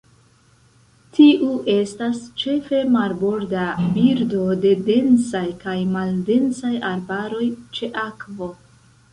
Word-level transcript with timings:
Tiu 1.17 1.49
estas 1.73 2.23
ĉefe 2.43 2.79
marborda 2.95 3.67
birdo 3.99 4.47
de 4.65 4.73
densaj 4.89 5.45
kaj 5.67 5.77
maldensaj 5.93 6.75
arbaroj 6.93 7.47
ĉe 7.79 7.93
akvo. 8.09 8.51